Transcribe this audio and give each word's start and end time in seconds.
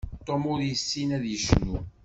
Tom 0.25 0.41
ur 0.53 0.59
yessin 0.63 1.09
ad 1.17 1.23
yecnu. 1.27 1.77